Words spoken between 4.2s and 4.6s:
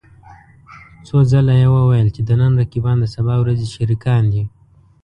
دي.